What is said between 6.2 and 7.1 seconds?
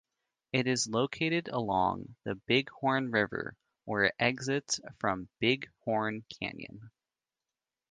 Canyon.